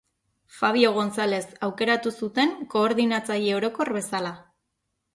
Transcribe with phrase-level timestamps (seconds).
[0.59, 4.37] Fabio Gonzalez aukeratu zuten Koordinatzaile Orokor bezala.